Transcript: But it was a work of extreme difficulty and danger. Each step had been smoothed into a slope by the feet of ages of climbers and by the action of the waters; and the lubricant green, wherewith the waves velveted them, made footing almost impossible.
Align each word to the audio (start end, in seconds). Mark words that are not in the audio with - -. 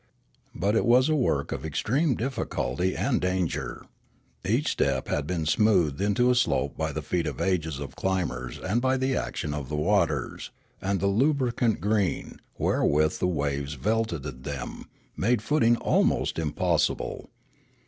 But 0.55 0.75
it 0.75 0.83
was 0.83 1.09
a 1.09 1.15
work 1.15 1.51
of 1.51 1.63
extreme 1.63 2.15
difficulty 2.15 2.95
and 2.97 3.21
danger. 3.21 3.85
Each 4.43 4.71
step 4.71 5.07
had 5.09 5.27
been 5.27 5.45
smoothed 5.45 6.01
into 6.01 6.31
a 6.31 6.35
slope 6.35 6.75
by 6.75 6.91
the 6.91 7.03
feet 7.03 7.27
of 7.27 7.39
ages 7.39 7.77
of 7.77 7.95
climbers 7.95 8.57
and 8.57 8.81
by 8.81 8.97
the 8.97 9.15
action 9.15 9.53
of 9.53 9.69
the 9.69 9.75
waters; 9.75 10.49
and 10.81 10.99
the 10.99 11.05
lubricant 11.05 11.81
green, 11.81 12.39
wherewith 12.57 13.19
the 13.19 13.27
waves 13.27 13.75
velveted 13.75 14.43
them, 14.43 14.85
made 15.15 15.43
footing 15.43 15.77
almost 15.77 16.39
impossible. 16.39 17.29